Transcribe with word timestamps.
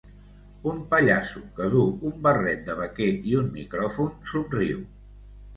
Un 0.71 0.77
pallasso 0.93 1.41
que 1.59 1.67
duu 1.75 1.91
un 2.11 2.15
barret 2.29 2.65
de 2.71 2.79
vaquer 2.81 3.11
i 3.35 3.39
un 3.43 3.55
micròfon 3.59 4.13
somriu. 4.33 4.85